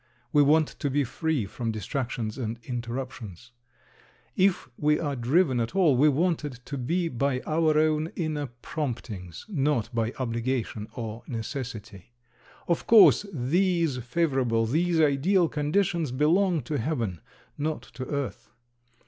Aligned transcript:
We 0.33 0.41
want 0.41 0.67
to 0.69 0.89
be 0.89 1.03
free 1.03 1.45
from 1.45 1.71
distractions 1.71 2.35
and 2.39 2.57
interruptions; 2.63 3.51
if 4.35 4.67
we 4.75 4.99
are 4.99 5.15
driven 5.15 5.59
at 5.59 5.75
all, 5.75 5.95
we 5.95 6.09
want 6.09 6.43
it 6.43 6.59
to 6.65 6.75
be 6.79 7.07
by 7.07 7.41
our 7.41 7.77
own 7.77 8.11
inner 8.15 8.47
promptings, 8.63 9.45
not 9.47 9.93
by 9.93 10.11
obligation 10.17 10.87
or 10.95 11.21
necessity. 11.27 12.13
Of 12.67 12.87
course 12.87 13.27
these 13.31 13.97
favorable, 13.99 14.65
these 14.65 14.99
ideal 14.99 15.47
conditions 15.47 16.11
belong 16.11 16.63
to 16.63 16.79
heaven, 16.79 17.21
not 17.55 17.83
to 17.93 18.07
earth. 18.07 18.49